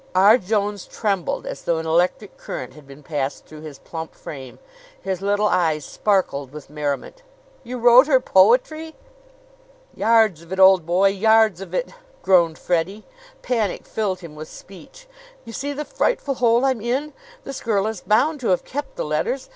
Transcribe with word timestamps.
R. 0.15 0.39
Jones 0.39 0.87
trembled 0.87 1.45
as 1.45 1.61
though 1.61 1.77
an 1.77 1.85
electric 1.85 2.35
current 2.35 2.73
had 2.73 2.87
been 2.87 3.03
passed 3.03 3.45
through 3.45 3.61
his 3.61 3.77
plump 3.77 4.15
frame. 4.15 4.57
His 4.99 5.21
little 5.21 5.45
eyes 5.47 5.85
sparkled 5.85 6.51
with 6.51 6.71
merriment. 6.71 7.21
"You 7.63 7.77
wrote 7.77 8.07
her 8.07 8.19
poetry!" 8.19 8.95
"Yards 9.95 10.41
of 10.41 10.51
it, 10.51 10.59
old 10.59 10.87
boy 10.87 11.09
yards 11.09 11.61
of 11.61 11.75
it!" 11.75 11.93
groaned 12.23 12.57
Freddie. 12.57 13.03
Panic 13.43 13.85
filled 13.85 14.21
him 14.21 14.33
with 14.33 14.47
speech. 14.47 15.07
"You 15.45 15.53
see 15.53 15.71
the 15.71 15.85
frightful 15.85 16.33
hole 16.33 16.65
I'm 16.65 16.81
in? 16.81 17.13
This 17.43 17.61
girl 17.61 17.85
is 17.85 18.01
bound 18.01 18.39
to 18.39 18.47
have 18.47 18.65
kept 18.65 18.95
the 18.95 19.05
letters. 19.05 19.49